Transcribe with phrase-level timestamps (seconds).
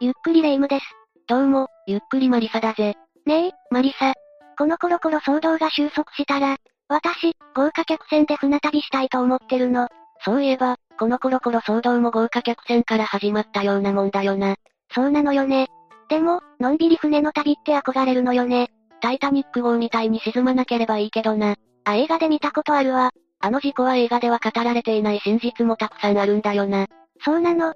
[0.00, 0.84] ゆっくりレ夢ムです。
[1.26, 2.94] どうも、ゆっくりマリサだぜ。
[3.26, 4.14] ねえ、マリサ。
[4.56, 6.56] このコロコロ騒動が収束したら、
[6.88, 9.88] 私、豪華客船で船旅したいと思ってるの。
[10.24, 14.54] そういえば、このコロコロ騒動も豪華客船から始まったようなもんだよな。
[14.94, 15.66] そうなのよね。
[16.08, 18.68] でも、のんびり船の旅って憧れるのよね。
[19.00, 21.56] タイタニック号みたいに沈まなければいいけどな。
[21.84, 23.10] あ、映画で見たことあるわ。
[23.40, 26.86] あの事故は映画では語られていない真実もたくさんあるんだよな。
[27.24, 27.74] そうなの。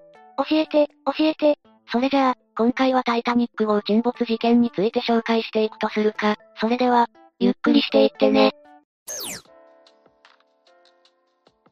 [0.49, 1.59] 教えて、教えて。
[1.91, 6.37] それじゃあ、今回はタイタニック号沈没事件について紹介していくとするか。
[6.57, 8.53] それでは、ゆっくりしていってね。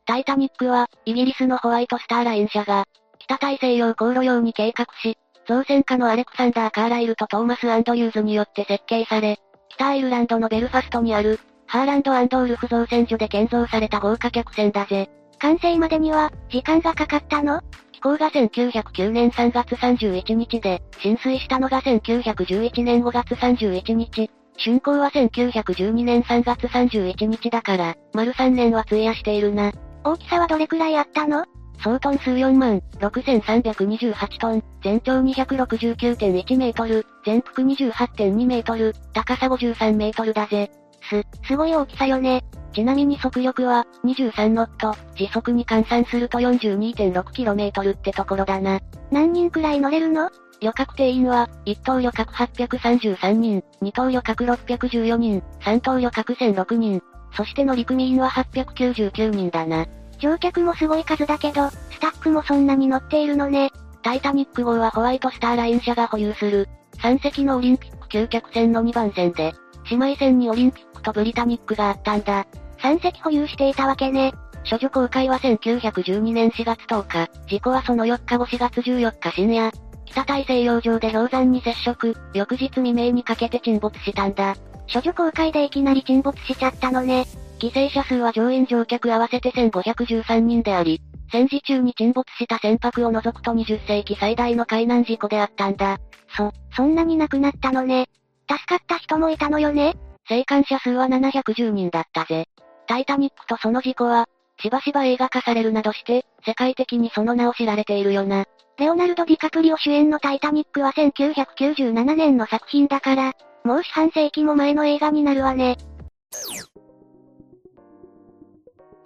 [0.06, 2.84] タイタニックは、イギリスのホワイトスターライン社が、
[3.18, 5.16] 北大西洋航路用に計画し、
[5.46, 9.38] 造船家のアレクサンダー・カーライルとトーマス・アンドリューズによって設計され、
[9.68, 15.08] 北アイルランドのベルファストにある、ハーランドウルフ造船所で建造された豪華客船だぜ。
[15.38, 17.62] 完成までには、時間がかかったの？
[18.02, 29.72] 飛行が1909年3月31日で、浸水したのが1911年5月31日、竣工は1912年3月31日だから、丸3年は費やしているな。
[30.02, 31.44] 大きさはどれくらいあったの？
[31.84, 40.70] 総トン数4万、6328トン、全長269.1メートル、全幅28.2メートル、高さ53メートルだぜ。
[41.02, 42.44] す、すごい大きさよね。
[42.72, 48.80] ちなみに速力は、23ノット、時速に換算すると 42.6km ってところだな。
[49.10, 50.30] 何人くらい乗れるの？
[50.60, 57.02] 旅客定員は、1等旅客833人、2等旅客614人、3等旅客1006人、
[57.34, 59.86] そして乗組員は899人だな。
[60.18, 63.70] 乗客もすごい数だけど、スタッフもそんなに乗っているのね。
[64.02, 66.68] タイタニック号はホワイトスターライン社が保有する、
[66.98, 69.54] 3隻のオリンピック級客船の2番船で、
[69.90, 72.46] 姉妹船にオリンピックとブリタニックがあったんだ。
[72.78, 74.32] 3隻保有していたわけね。
[74.68, 79.72] 処女公開は1912年4月10日、事故はその4日後4月14日深夜、
[80.06, 84.56] 北大西洋上で氷山に接触、翌日未明にかけて沈没したんだ。
[84.92, 87.26] 処女公開でいきなり沈没しちゃったのね。
[87.60, 95.98] 犠牲者数は乗員乗客合わせて1513人であり、戦時中に沈没した船舶を除くと20世紀最大の海難事故であったんだ。
[96.36, 98.08] そ、そんなに亡くなったのね。
[98.50, 99.94] 助かった人もいたのよね
[100.28, 102.46] 生還者数は710人だったぜ。
[102.86, 104.26] タイタニックとその事故は、
[104.60, 108.44] しばしば映画化されるなどして、世界的にその名を知られているよな。
[108.78, 113.32] レオナルド・ディカプリオ主演のタイタニックは1997年の作品だから、
[113.64, 115.76] もう四半世紀も前の映画になるわね。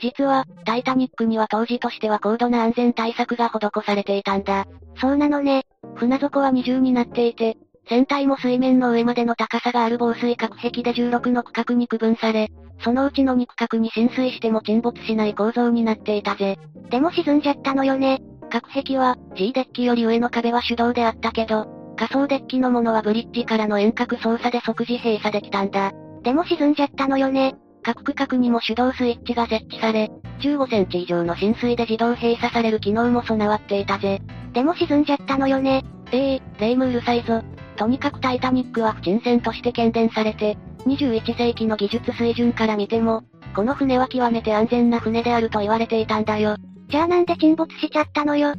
[0.00, 4.66] 実は、タイタニックには当時としては高度な安全対策が施されていたんだ。
[5.00, 5.64] そうなのね。
[5.94, 7.56] 船底は二重になっていて、
[7.86, 12.48] 船体も水面の上までの高さがある防水隔壁で16の区画に区分され、
[12.82, 16.58] そのうちの2区画に浸水しても沈没しない構造になっていたぜ。
[16.90, 18.20] でも沈んじゃったのよね。
[18.50, 25.92] 隔壁は、G デッキより上の壁は手動であったけど、仮想デッキのものはブリッジからの遠隔操作で即時閉鎖できたんだ。
[26.22, 27.54] でも沈んじゃったのよね。
[27.82, 34.22] 各区画にも手動スイッチが設置され、15センチ以上の浸水で自動閉鎖される機能も備わっていたぜ。
[34.52, 35.84] でも沈んじゃったのよね。
[36.10, 37.42] ええー、レイムうるさいぞ。
[37.76, 43.24] とにかくタイタニックは不沈船として検伝されて、21世紀の技術水準から見ても、
[43.54, 46.56] この船は極めて安全な船であると言われていたんだよ。
[46.88, 48.54] じゃあなんで沈没しちゃったのよ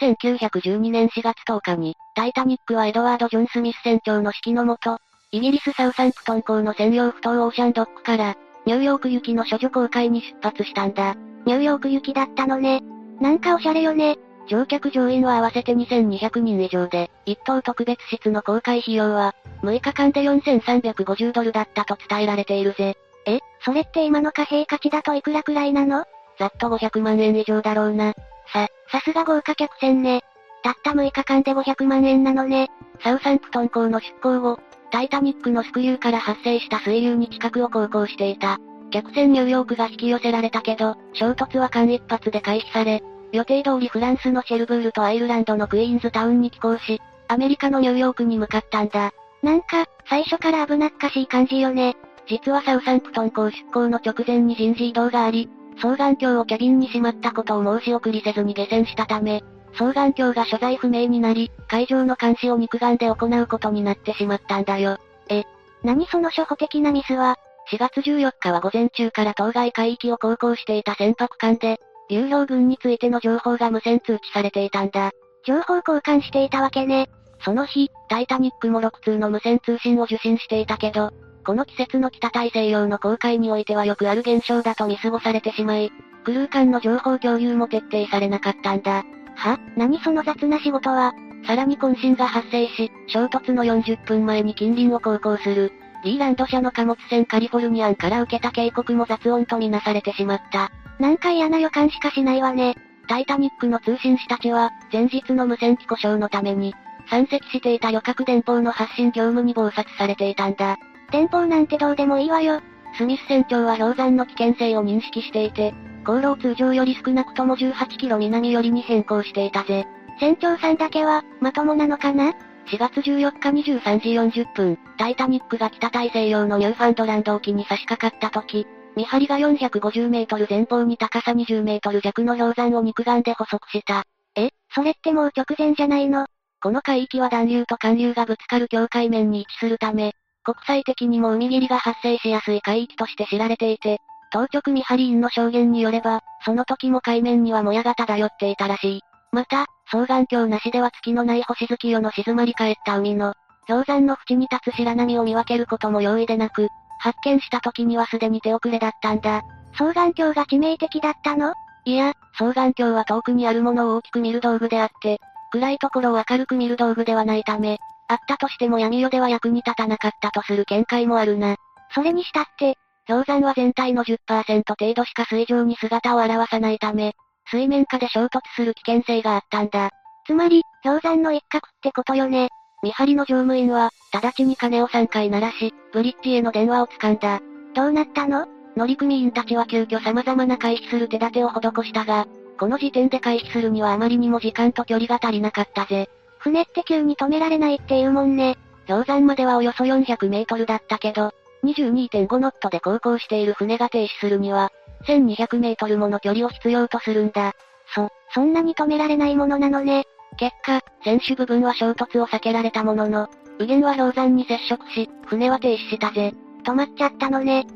[0.00, 4.98] ？1912年4月10日に、タイタニックはエドワード・ジョン・スミス船長の指揮のもと、
[5.32, 11.16] イギリス・サウサンプトン港の専用不当オーシャンドックから、ニューヨーク行きの処女航海に出発したんだ。
[11.46, 12.82] ニューヨーク行きだったのね。
[13.20, 14.18] なんかおしゃれよね。
[14.48, 22.96] 乗客乗員は合わせて2200人以上で、一等特別室の公開費用は、6日間で4350ドルだったと伝えられているぜ。
[23.26, 26.04] え、それって今の貨幣価値だといくらくらいなの？
[26.38, 28.14] ざっと500万円以上だろうな。
[28.52, 30.22] さ、さすが豪華客船ね。
[30.62, 32.68] たった6日間で500万円なのね。
[33.02, 34.58] サウサンプトン港の出港後、
[34.90, 38.58] タイタニックのスクリューから発生した水流に近くを航行していた。
[38.90, 43.02] 客船ニューヨークが引き寄せられたけど、衝突は間一髪で回避され、
[43.32, 49.12] 予定通りフランスのシェルブールとアイルランドのクイーンズタウンに寄港し、アメリカのニューヨークに向かったんだ。
[49.42, 51.96] なんか、最初から危なっかしい感じよね。
[52.26, 59.42] 実はサウサンプトン港出港の直前に人事異動があり、双眼鏡をキャビンにしまったことを申し送りせずに下船したため、
[59.72, 64.98] 双眼鏡が所在不明になり、海上の監視を肉眼で行うことになってしまったんだよ。
[65.28, 65.44] え、
[65.82, 67.36] 何その初歩的なミスは
[67.70, 71.78] ?4 月14日は午前中から当該海域を航行していた船舶艦で、
[72.10, 75.12] 流氷群についての情報が無線通知されていたんだ。
[75.46, 77.08] 情報交換していたわけね。
[77.44, 81.10] その日、タイタニックも6通の無線通信を受信していたけど、
[81.44, 85.90] この季節の北大西洋の航海においてはよくある現象だと見過ごされてしまい、
[86.24, 89.04] クルー間の情報共有も徹底されなかったんだ。
[89.36, 89.58] は？
[89.76, 91.14] 何その雑な仕事は。
[91.46, 95.72] さらに渾身が発生し、衝突の40分前に近隣を航行する、
[96.04, 100.70] リーランド社の貨物船カリフォルニアンから受けた警告も雑音とみなされてしまった。
[100.98, 102.76] なんか嫌な予感しかしないわね。
[103.08, 106.74] タイタニックの通信士たちは、前日の無線機故障のために、
[107.10, 110.76] 山積していた旅客電報の発信業務に暴殺されていたんだ。
[111.10, 112.60] 電報なんてどうでもいいわよ。
[112.96, 115.72] スミス船長は氷山の危険性を認識していて、
[116.04, 119.86] 航路を通常より少なくとも18キロ南寄りに変更していたぜ。
[120.20, 122.32] 船長さんだけは、まともなのかな
[122.66, 128.66] ？4月14日23時40分、タイタニックが北大西洋のニューファンドランド沖に差し掛かった時、
[128.98, 134.02] 見張りが450メートル前方に高さ20メートル弱の氷山を肉眼で捕捉した。
[134.34, 136.26] え、それってもう直前じゃないの？
[136.60, 144.00] この海域は暖流と寒流がぶつかる境界面に位置するため、国際的にも海霧が発生しやすい海域として知られていて、
[144.32, 149.00] 当局見張り員の証言によれば、その時も海面にはもやが漂っていたらしい。
[149.30, 153.34] また、双眼鏡なしでは月のない星月夜の静まり返った海の、
[153.68, 156.68] 氷山の縁に立つ白波を見分けることも容易でなく、
[156.98, 159.42] 発見した時にはすでに手遅れだったんだ。
[159.72, 161.54] 双眼鏡が致命的だったの？
[161.84, 165.18] いや、双眼鏡は遠くにあるものを大きく見る道具であって、
[165.52, 167.78] 暗いところを明るく見る道具ではないため、
[168.08, 171.56] あったとしても闇夜では役に立たなかったとする見解もあるな。
[171.94, 177.14] それにしたって、氷山は全体の10%程度しか水上に姿を現さないため、
[177.50, 179.90] 水面下で衝突する危険性があったんだ。
[180.26, 182.48] つまり、氷山の一角ってことよね。
[182.82, 187.40] 見張りの乗務員は、直ちに鐘を3回鳴らし、ブリッジへの電話を掴んだ。
[187.74, 188.46] どうなったの？
[188.76, 192.26] 乗組員たちは急遽様々な回避する手立てを施したが、
[192.58, 196.08] この時点で回避するにはあまりにも時間と距離が足りなかったぜ。
[196.38, 198.56] 船って急に止められないっていうもんね。
[198.86, 201.32] 氷山まではおよそ400メートルだったけど、
[201.64, 204.70] 22.5ノットで航行している船が停止するには、
[205.06, 207.52] 1200メートルもの距離を必要とするんだ。
[207.94, 210.04] そ、そんなに止められないものなのね。
[210.36, 213.28] 結果、船首部分は衝突を避けられたものの、
[213.58, 216.32] 右舷は氷山に接触し、船は停止したぜ。
[216.64, 217.66] 止まっちゃったのね。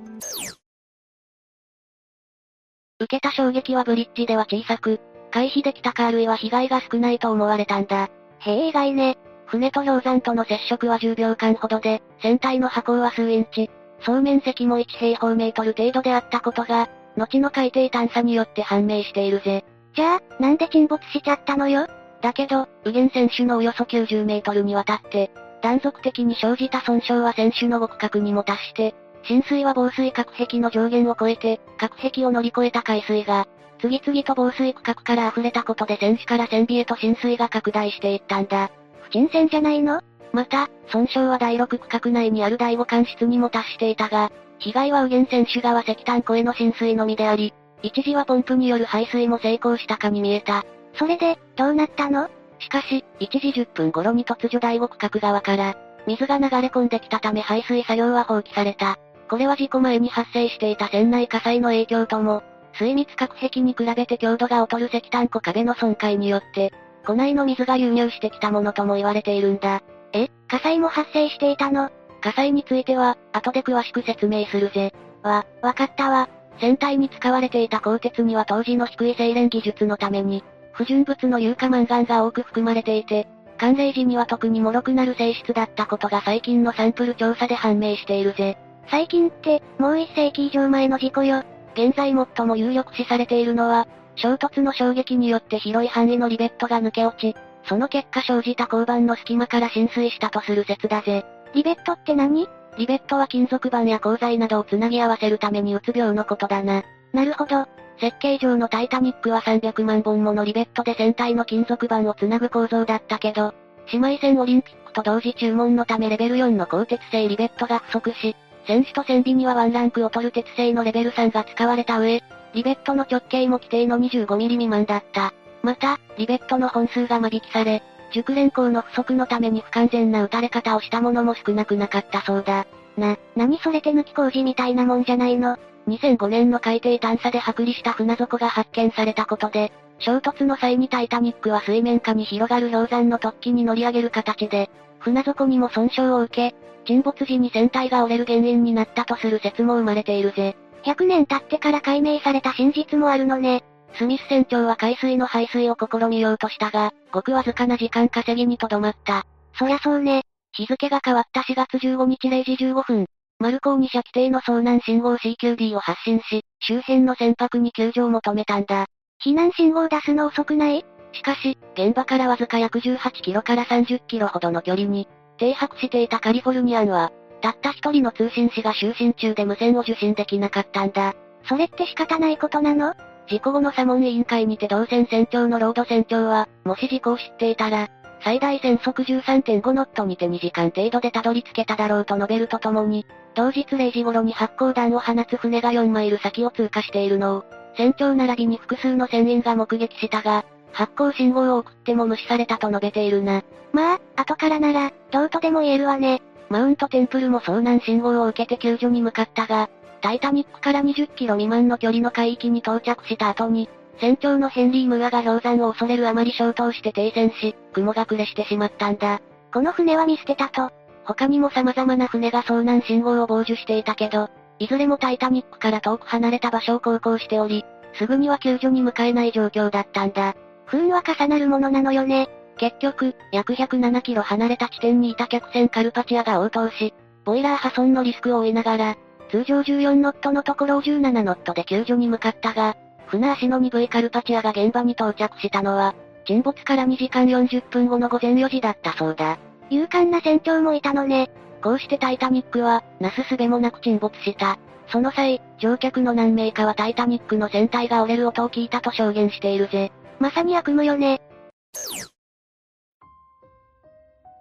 [3.01, 5.01] 受けた衝撃はブリッジでは小さく、
[5.33, 8.11] 回避できたかあるいは被害が少ないと思われたんだ。
[8.41, 9.19] へえ意外ね。
[9.47, 13.71] 船と氷山との接触は10秒間ほどで、船体の波高は数インチ、
[14.05, 19.65] 総面積も1平方メートル程度であったことが、後の海底探査によって判明しているぜ。
[19.95, 21.87] じゃあ、なんで沈没しちゃったのよ？
[22.23, 25.31] だけど、右舷選手のおよそ90メートルにわたって、
[25.63, 28.95] 断続的に生じた損傷は選手の極角にも達して、
[29.25, 33.47] 浸水は防水隔壁の上限を超えて、隔壁を乗り越えた海水が、
[33.81, 38.71] 次々と防水区画から溢れたことで船首から船尾へと浸水が拡大していったんだ。
[39.03, 40.03] 不沈船じゃないの？
[40.33, 50.65] また、損傷は第6区画内にある第5管室にも達していたが、被害は右舷選手側石炭湖への浸水のみであり、一時はポンプによる排水も成功したかに見えた。
[50.95, 52.29] それで、どうなったの？
[52.63, 55.75] しかし、1時10分頃に突如第5区画側から、
[56.07, 58.99] 水が流れ込んできたため排水作業は放棄された。
[59.29, 62.43] これは事故前に発生していた船内火災の影響とも、
[62.75, 66.73] 水密隔壁に比べて強度が劣る石炭湖壁の損壊によって、
[67.07, 69.81] 湖内の水が流入してきたものとも言われているんだ。
[70.13, 70.29] え？
[70.49, 71.91] 火災も発生していたの？
[72.21, 74.93] 火災については、後で詳しく説明するぜ。
[75.23, 76.29] わ、わかったわ。
[76.61, 83.27] 船体に使われていた鋼鉄には当時の低い精錬技術のために、不純物の有化マンガンが多く含まれていて、
[83.59, 88.57] 寒冷時には特に脆くなる性質だったことが最近のサンプル調査で判明しているぜ。
[88.89, 91.45] 最近って、もう一世紀以上前の事故よ。
[91.75, 93.87] 現在最も有力視されているのは、
[94.17, 101.25] 衝突の衝撃によって広い範囲のリベットが抜け落ち、その結果生じた交番の隙間から浸水したとする説だぜ。
[101.55, 102.49] リベットって何？
[102.77, 106.83] リベットは金属板や鋼材などをつなぎ合わせるためにうつ病のことだな。
[107.13, 107.67] なるほど。
[108.01, 113.55] 設計上のタイタニックは300万本ものリベットで船体の金属板をつなぐ構造だったけど、
[113.93, 122.23] 姉妹船オリンピックと同時注文のためレベル4の鋼鉄製リベットが不足し、船首と船尾にはワンランク劣る鉄製のレベル3が使われた上、
[122.55, 125.33] リベットの直径も規定の 25mm 未満だった。
[125.63, 132.67] また、リベットの本数が間引きされ、熟練工の不足のために不完全な打たれ方をしたものも少なくなかったそうだ。
[132.97, 135.57] な、何それ手抜き工事みたいなもんじゃないの？
[135.89, 150.57] 2005年の海底探査で剥離した船底が発見されたことで、衝突の際にタイタニックは水面下に広がる氷山の突起に乗り上げる形で、船底にも損傷を受け、沈没時に船体が折れる原因になったとする説も生まれているぜ。
[150.85, 153.63] 100年経ってから解明された真実もあるのね。
[153.95, 159.25] スミス船長は海水の排水を試みようとしたが、ごくわずかな時間稼ぎにとどまった。
[159.59, 160.23] そりゃそうね。
[160.53, 163.07] 日付が変わった4月15日0時15分、
[163.43, 168.87] マルコーニ社規定の遭難信号 CQD を発信し、周辺の船舶に救助を求めたんだ。
[169.21, 175.09] 避難信号を出すの遅くないしかし、現場からわずか約18キロから30キロほどの距離に、
[175.39, 181.15] 停泊していたカリフォルニアンは、たった一人の通信士が就寝中で無線を受信できなかったんだ。
[181.49, 182.95] それって仕方ないことなの？
[183.27, 187.89] 事故後の査問委員会にて同船船長のロード船長は、もし事故を知っていたら、
[188.25, 197.45] 最大船速13.5ノットにて2時間程度でたどり着けただろうと述べるとともに、同日0時頃に発光弾を放つ船が4マイル先を通過しているのを、
[197.77, 203.43] 船長並びに複数の船員が目撃したが、発光信号を送っても無視されたと述べているな。
[203.73, 206.23] まあ、後からなら、どうとでも言えるわね。
[206.49, 209.69] マウントテンプルも遭難信号を受けて救助に向かったが、
[210.01, 213.69] タイタニックから20キロ未満の距離の海域に到着した後に、
[214.03, 219.21] 船長のヘンリー・ムアが氷山を恐れるあまり消灯して停船し、雲隠れしてしまったんだ。
[219.55, 220.73] この船は見捨てたと。
[221.05, 224.29] 他にも様々な船が遭難信号を傍受していたけど、
[224.59, 230.35] いずれもタイタニックから遠く離れた場所を航行しており、すぐには救助に向かえない状況だったんだ。
[230.67, 232.29] 不運は重なるものなのよね。
[232.57, 236.93] 結局、約107キロ離れた地点にいた客船カルパチアが応答し、
[237.25, 238.97] ボイラー破損のリスクを負いながら、
[239.31, 245.95] 通常14ノットのところを17ノットで救助に向かったが、船足の鈍いカルパチアが現場に到着したのは、
[246.25, 249.39] 沈没から2時間40分後の午前4時だったそうだ。
[249.71, 251.31] 勇敢な船長もいたのね。
[251.63, 254.59] こうしてタイタニックは、なすすべもなく沈没した。
[254.89, 259.93] その際、乗客の何名かはタイタニックの船体が折れる音を聞いたと証言しているぜ。
[260.19, 261.21] まさに悪夢よね。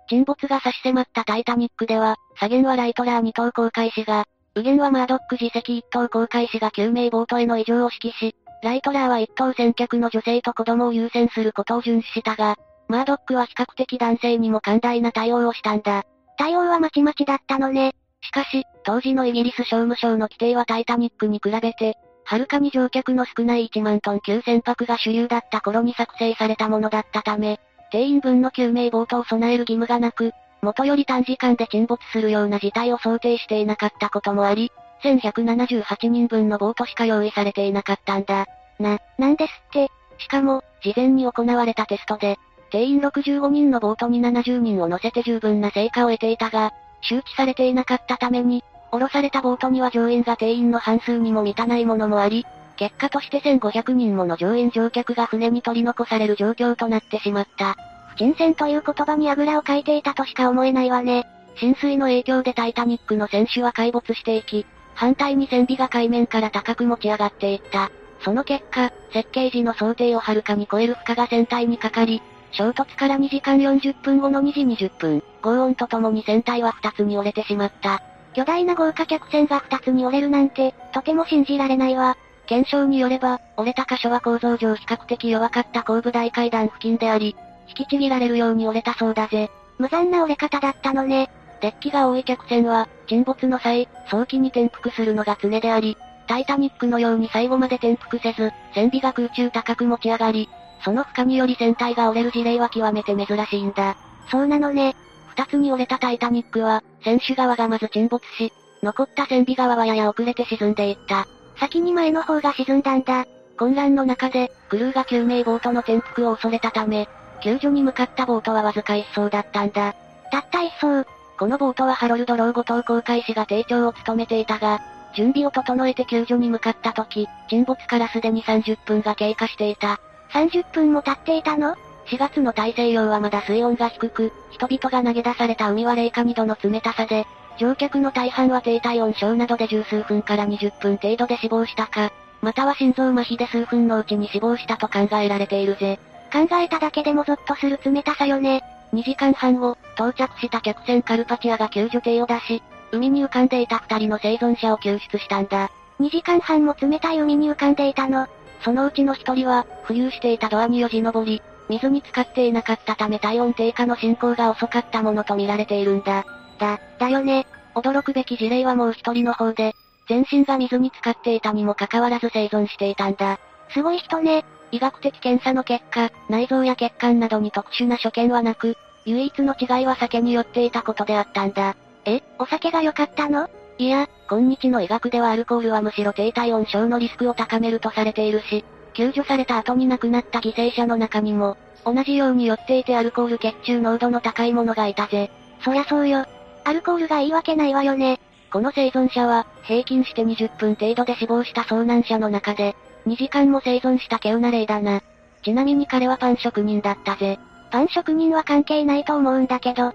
[0.10, 4.26] 沈没が差し迫ったタイタニックでは、左舷はライトラー2等航海士が、
[4.56, 16.04] 右舷はマードック自責1等航海士が救命ボートへの異常を指揮し、ライトラーは1等先客の女性と子供を優先することを遵守したが、マードックは比較的男性にも寛大な対応をしたんだ。
[16.38, 17.94] 対応はまちまちだったのね。
[18.22, 27.60] しかし、当時のイギリス商務省の規定はタイタニックに比べて、はるかに乗客の少ない1万トン級船舶が主流だった頃に作成されたものだったため、
[27.92, 34.72] 定員分の救命ボートを備える義務がなく、元より短時間で沈没するような事態を想定していなかったこともあり、
[35.04, 38.46] 1178人分のボートしか用意されていなかったんだ。
[38.80, 39.92] な、なんですって。
[40.18, 42.38] しかも、事前に行われたテストで、
[42.72, 52.46] 定員65人のボートに70人を乗せて十分な成果を得ていたが、周知されていなかったために、降ろされたボートには乗員が定員の半数にも満たないものもあり、
[52.78, 57.76] 結果として1500人もの乗員乗客が船に取り残される状況となってしまった。
[58.10, 61.26] 不沈船という言葉にあぐらをかいていたとしか思えないわね。
[61.58, 67.92] 浸水の影響でタイタニックの船首は壊没していき、反対に船尾が海面から高く持ち上がっていった。
[68.24, 72.22] その結果、設計時の想定をはるかに超える負荷が船体にかかり、
[72.52, 78.02] 衝突から2時間40分後の2時20分、轟音とともに船体は2つに折れてしまった。
[78.34, 82.18] 巨大な豪華客船が2つに折れるなんて、とても信じられないわ。
[82.46, 87.36] 検証によれば、折れた箇所は構造上比較的弱かった後部大階段付近であり、
[87.68, 89.50] 引きちぎられるように折れたそうだぜ。
[89.78, 91.30] 無残な折れ方だったのね。
[91.62, 100.50] デッキが多い客船は、沈没の際、早期に転覆するのが常であり、タイタニックのように最後まで転覆せず、船尾が空中高く持ち上がり、
[100.84, 103.96] その負荷により船体が折れる事例は極めて珍しいんだ。
[104.30, 104.96] そうなのね。
[105.28, 108.52] 二つに折れたタイタニックは、船首側がまず沈没し、
[108.82, 111.28] 残った船尾側はやや遅れて沈んでいった。
[111.60, 113.26] 先に前の方が沈んだんだ。
[113.58, 117.08] 混乱の中で、クルーが救命ボートの転覆を恐れたため、
[117.44, 119.94] 救助に向かったボートはわずか一艘だったんだ。
[120.32, 121.06] たった一艘。
[121.42, 124.80] このボートはハロルド・ロー後藤航海士が艇長を務めていたが、
[125.16, 130.00] 準備を整えて救助に向かった時、沈没からすでに30分が経過していた。
[130.34, 131.74] 30分も経っていたの
[132.06, 137.26] ?4 月の大西洋はまだ水温が低く、人々が投げ出された海は冷夏2度の冷たさで、
[137.58, 142.12] 乗客の大半は低体温症などで十数分から20分程度で死亡したか、
[142.44, 146.00] または心臓麻痺で数分のうちに死亡したと考えられているぜ。
[146.32, 148.62] 考えただけでもゾッとする冷たさよね。
[148.94, 155.70] 2時間半後、到着した客船カルパチアが救助艇を出し、海に浮かんでいた二人の生存者を救出したんだ。
[156.00, 158.28] 2時間半も冷たい海に浮かんでいたの。
[158.64, 166.26] そのうちの一人は、浮遊していたドアによじ登り、水に浸かっていなかったため体温低下の進行が遅かったものと見られているんだ。
[166.60, 167.48] だ、だよね。
[167.76, 169.74] 驚くべき事例はもう一人の方で、
[170.10, 173.40] 全身が水に浸かっていたにもかかわらず生存していたんだ。
[173.70, 174.44] すごい人ね。
[174.72, 181.76] 医学的検査の結果、内臓や血管などに特殊な所見はなく、唯一の違いは酒によっていたことであったんだ。
[182.06, 183.50] えお酒が良かったの？
[183.78, 188.64] いや、今日の医学ではアルコールはむしろ低体温症のリスクを高めるとされているし、
[188.94, 195.32] 救助された後に亡くなった犠牲者の中にも、同じように寄っていてアルコール血中濃度の高いものがいたぜ。
[195.64, 196.26] そりゃそうよ。
[196.64, 198.20] アルコールがいいわけないわよね。
[198.52, 202.76] この生存者は、平均して20分程度で死亡した遭難者の中で、
[203.06, 205.02] 2時間も生存した稀有な例だな。
[205.44, 207.40] ちなみに彼はパン職人だったぜ。
[207.72, 209.94] パン職人は関係ないと思うんだけど。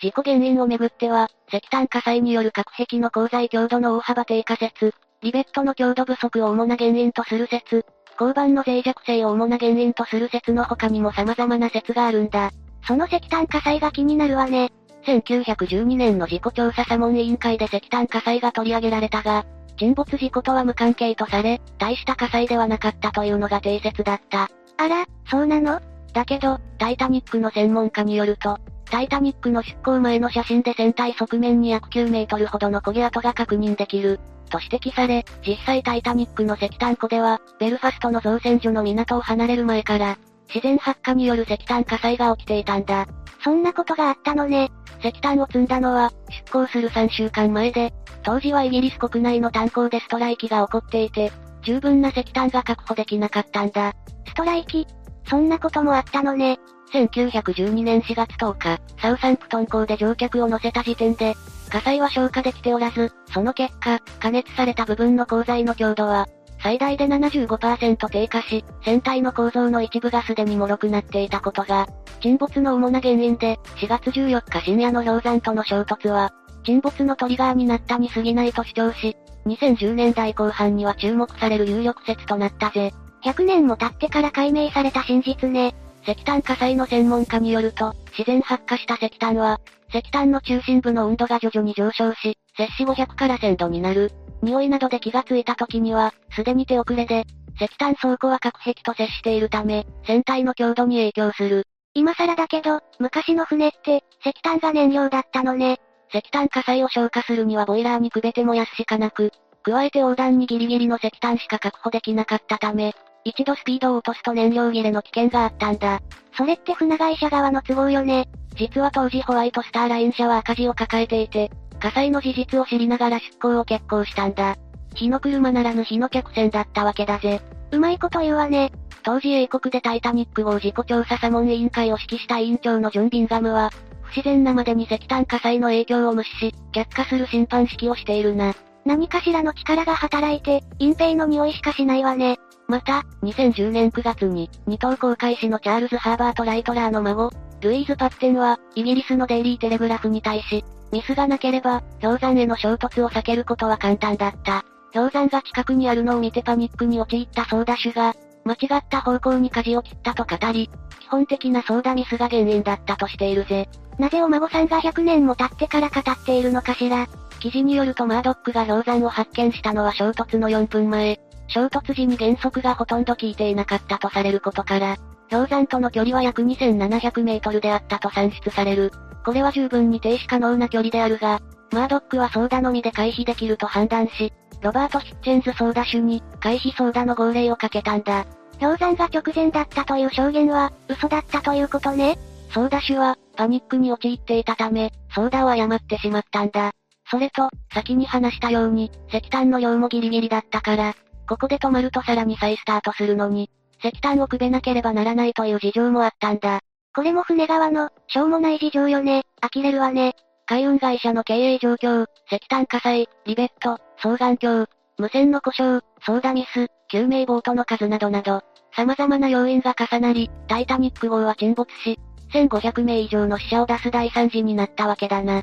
[0.00, 7.86] 事故原因をめぐっては、石炭火災による核壁の鋼材強度の大幅低下説、リベットの強度不足を主な原因とする説、
[8.20, 12.50] 交番の脆弱性を主な原因とする説の他にも様々な説があるんだ。
[12.86, 14.70] その石炭火災が気になるわね。
[15.06, 19.44] 1912年の事故調査査問委員会で石炭火災が取り上げられたが、
[19.76, 24.48] 沈没事故とは無関係とされ、大した火災ではなかったというのが定説だった。
[24.76, 25.80] あら、そうなの？
[26.12, 34.20] だけど、タイタニックの専門家によると、タイタニックの出港前の写真で船体側面に約9メートルほどの焦げ跡が確認できる。
[34.50, 43.06] と指摘され、実際タイタニックの石炭庫では、ベルファストの造船所の港を離れる前から、自然発火による石炭火災が起きていたんだ。
[43.42, 44.70] そんなことがあったのね。
[45.00, 46.12] 石炭を積んだのは、
[46.54, 47.92] 出港する3週間前で、
[48.22, 51.32] 当時はイギリス国内の炭鉱でストライキが起こっていて、
[51.62, 53.92] 十分な石炭が確保できなかったんだ。
[54.28, 54.86] ストライキ？
[55.28, 56.60] そんなこともあったのね。
[56.92, 61.34] 1912年4月10日、サウサンプトン港で乗客を乗せた時点で、
[61.70, 66.28] 火災は消火できておらず、その結果、加熱された部分の鋼材の強度は、
[66.62, 71.88] 最大で75%低下し、船体の構造の一部がすでに脆くなっていたことが、
[72.20, 76.32] 沈没の主な原因で、4月14日深夜の氷山との衝突は、
[76.64, 79.16] 沈没のトリガーになったに過ぎないと主張し、
[79.46, 82.92] 2010年代後半には注目される有力説となったぜ。
[83.24, 85.74] 100年も経ってから解明された真実ね。
[86.02, 94.10] 石炭火災の専門家によると、自然発火した石炭は、石炭の中心部の温度が徐々に上昇し、摂氏500から1000度になる。
[94.42, 97.24] 匂いなどで気がついた時には、すでに手遅れで、
[97.56, 101.64] 石炭倉庫は核壁と接しているため、船体の強度に影響する。
[101.94, 105.78] 今更だけど、昔の船って、石炭が燃料だったのね。
[106.10, 109.32] 石炭火災を消火するにはボイラーにくべて燃やすしかなく、
[109.62, 112.94] 加えて横断にギリギリの石炭しか確保できなかったため、
[113.24, 116.00] 一度スピードを落とすと燃料切れの危険があったんだ。
[116.36, 118.28] それって船会社側の都合よね。
[118.54, 124.56] 実は当時ホワイトスターライン社は赤字を抱えていて、火災の事実を知りながら出港を決行したんだ。
[124.94, 127.40] 火の車ならぬ火の客船だったわけだぜ。
[127.72, 128.72] うまいこと言うわね。
[129.02, 133.70] 当時英国でタイタニック号事故調査査問委員会を指揮した委員長のジョン・ビンガムは、
[134.04, 138.54] 不自然なまでに石炭火災の影響を無視し、却下する審判式をしているな。
[138.84, 142.38] 何かしらの力が働いて、隠蔽の匂いしかしないわね。
[142.68, 154.64] また、2010年9月に、二等航海士のチャールズ・ハーバート・ライトラーの孫、ルイーズ・パッテンは、イギリスのデイリー・テレグラフに対し、ミスがなければ、氷山への衝突を避けることは簡単だった。
[154.92, 158.14] 氷山が近くにあるのを見てパニックに陥った操舵手が、
[158.44, 163.68] 間違った方向に舵を切ったと語り、基本的な操舵ミスが原因だったとしているぜ。
[163.98, 167.06] なぜお孫さんが100年も経ってから語っているのかしら。
[167.40, 171.20] 記事によるとマードックが氷山を発見したのは衝突の4分前。
[171.48, 174.96] 衝突時に減速がほとんど効いていなかったとされることから、
[175.30, 178.92] 氷山との距離は約2700メートルであったと算出される。
[179.24, 181.40] これは十分に停止可能な距離であるが、
[181.72, 184.32] マードックはソーダのみで回避できると判断し、
[184.64, 188.24] ロバート・ヒッチェンズソーダ種に、回避ソーダの号令をかけたんだ。
[188.58, 192.16] 氷山が直前だったという証言は、嘘だったということね
[192.50, 196.72] ソーダ種は、パニックに陥っていたため、ソーダを誤ってしまったんだ。
[197.10, 200.94] それと、先に話したように、石炭の量もギリギリだったから、
[201.28, 203.50] ここで止まるとさらに再スタートするのに、
[203.80, 206.60] 石炭をくべなければならないという事情もあったんだ。
[206.94, 209.24] これも船側の、しょうもない事情よね。
[209.42, 210.14] 呆れるわね。
[210.46, 214.66] 海運会社の経営状況、石炭火災、リベット、双眼鏡、
[214.98, 218.42] 無線の故障、ソーダミス、救命ボートの数などなど、
[218.76, 221.98] 様々な要因が重なり、タイタニック号は沈没し、
[222.32, 225.42] 1500名以上の死者を出す大惨事になったわけだな。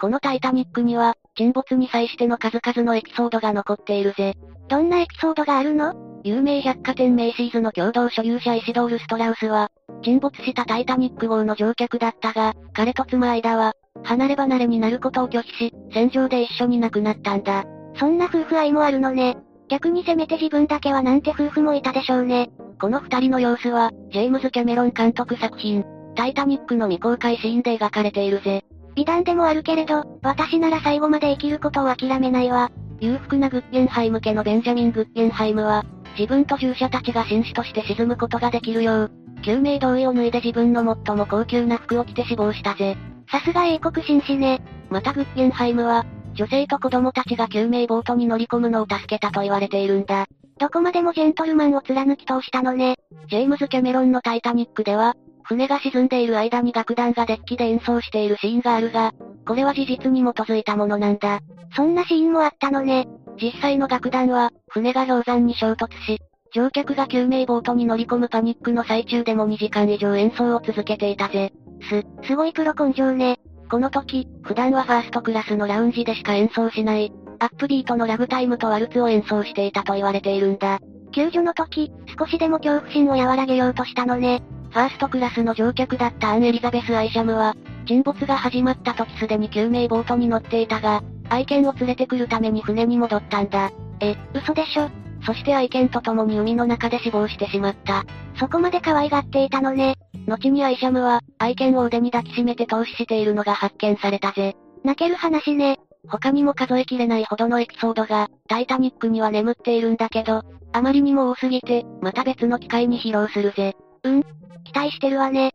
[0.00, 4.34] このタイタニックには、沈没に際しての数々のエピソードが残っているぜ。
[4.68, 6.05] どんなエピソードがあるの？
[6.26, 9.68] 有名百貨店メイシーズの共同所有者イシドール・ストラウスは、
[10.02, 17.64] 沈没したタイタニック号の乗客だったが、彼と妻間は、離れ離れになることを拒否し、戦場で一緒に亡くなったんだ。
[17.94, 19.36] そんな夫婦愛もあるのね。
[19.68, 22.50] 逆にせめて自分だけはなんて夫婦もいたでしょうね。
[22.80, 25.84] この二人の様子は、ジェームズ・キャメロン監督作品、
[26.16, 28.64] タイタニックの未公開シーンで描かれているぜ。
[28.96, 32.72] 美談でもあるけれど、私なら最後まで生きることを諦めないわ。
[32.98, 35.84] 裕福なグッゲンハイム家のベンジャミン・グッゲンハイムは、
[36.18, 39.10] 自分と従者たちが紳士として沈むことができるよう、
[39.42, 42.96] 救命胴衣を脱いで自分の最も高級な服を着て死亡したぜ。
[43.30, 44.60] さすが英国紳士ね。
[44.90, 50.26] またグッゲンハイムは、女性と子供たちが救命ボートに乗り込むのを助けたと言われているんだ。
[50.58, 52.96] どこまでもジェントルマンを貫き通したのね。
[53.28, 59.12] ジェームズ・キャメロンのタイタニックでは、船が沈んでいる間に楽団がデッキで演奏しているシーンがあるが、
[59.46, 61.40] これは事実に基づいたものなんだ。
[61.74, 63.06] そんなシーンもあったのね。
[63.40, 66.18] 実際の楽団は、船が氷山に衝突し、
[66.54, 71.52] 乗客が救命ボートに乗り込むパニックの最中でも2時間以上演奏を続けていたぜ。
[71.88, 73.38] す、すごいプロ根性ね。
[73.70, 80.78] この時、普段はファーストクラスのラウンジでしか演奏しない、アップビートのラグタイムとワルツを演奏していたと言われているんだ。
[81.12, 84.42] 救助の時、少しでも恐怖心を和らげようとしたのね。
[84.70, 87.54] ファーストクラスの乗客だったアン・エリザベス・アイシャムは、
[87.86, 93.70] 沈没が始まった時すでに救命ボートに乗っていたが、愛犬を連れてくるために船に戻ったんだ。
[94.00, 94.90] え、嘘でしょ
[95.24, 98.04] そして愛犬と共に海の中で死亡してしまった。
[98.38, 99.96] そこまで可愛がっていたのね。
[100.28, 104.54] 後にアイシャムは、愛犬を腕に抱きしめて投資しているのが発見されたぜ。
[104.84, 105.78] 泣ける話ね。
[106.08, 113.74] 他にも数えきれないほどのエピソードが、タイタニックには眠っているんだけど、あまりにも多すぎて、また別の機会に披露するぜ。
[114.04, 114.22] うん。
[114.64, 115.52] 期待してるわね。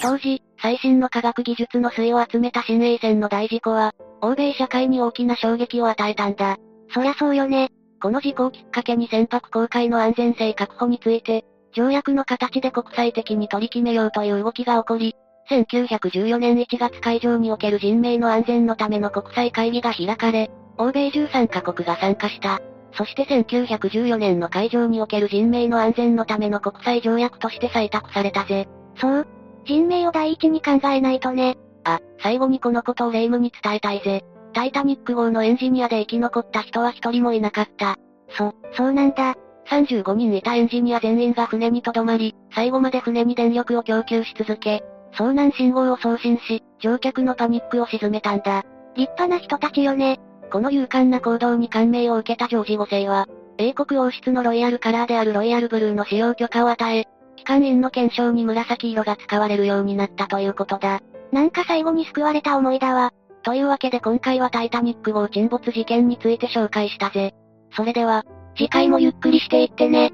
[0.00, 3.92] 当時、最新の科学技術の粋を集めた新衛星の大事故は、
[4.24, 6.56] 欧米社会に大きな衝撃を与えたんだ。
[6.94, 7.68] そりゃそうよね。
[8.00, 15.14] この事故をきっかけに船舶公開の安全性確保について、条約の形で国際的に取り決めようという動きが起こり、
[15.50, 22.60] 1914年1月会場における人命の安全のための国際会議が開かれ、欧米13カ国が参加した。
[22.96, 28.68] そして1914年の会場における人命の安全のための国際条約として採択されたぜ。
[28.96, 29.26] そう。
[29.66, 31.56] 人命を第一に考えないとね。
[31.84, 34.24] あ、最後にこのことを霊夢に伝えたいぜ。
[34.52, 37.96] タイタニック号のエンジニアで生き残った人は一人もいなかった。
[38.30, 39.34] そ、そうなんだ。
[39.68, 48.62] 35人いたエンジニア全員が船に留まり、最後まで船に電力を供給し続け、遭難信号を送信し、乗客のパニックを鎮めたんだ。
[48.96, 50.20] 立派な人たちよね。
[50.52, 53.26] この勇敢な行動に感銘を受けたジョージ5世は、
[53.58, 57.04] 英国王室のロイヤルカラーであるロイヤルブルーの使用許可を与え、
[57.36, 61.00] 機関員の検証に紫色が使われるようになったということだ。
[61.34, 63.12] なんか最後に救われた思いだわ。
[63.42, 67.34] というわけで今回はタイタニック号沈没事件について紹介したぜ。
[67.72, 68.22] それでは、
[68.56, 70.12] 次回もゆっくりしていってね。